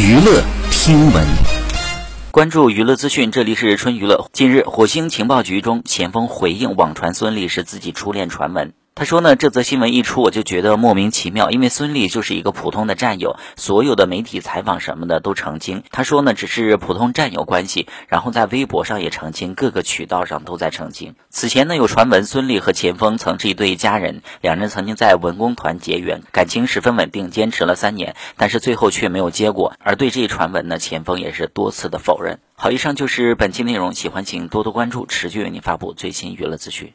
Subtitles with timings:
[0.00, 1.26] 娱乐听闻，
[2.30, 4.30] 关注娱乐资讯，这里是春娱乐。
[4.32, 8.74] 近日，火星情报局中前锋回应网传孙俪是自己初恋传闻。
[8.98, 15.84] 他说呢，这则新闻一出，我就觉得莫名其妙，因为孙俪就是一个普通的战友，所有的媒体采访什么的都澄清。
[15.92, 21.14] 他说呢，只是普通战友关系，然后在微博上也澄清，各个渠道上都在澄清。
[21.30, 29.74] 此前呢，有传闻孙俪和钱枫曾是一对家人，两人曾经在文工团结缘，感情十分稳定，坚持了三年，但是最后却没有结果。
[29.78, 32.40] 而对这一传闻呢，钱枫也是多次的否认。
[32.56, 36.94] 好，以上就是本期内容，喜欢请多多关注，持续为您发布最新娱乐资讯。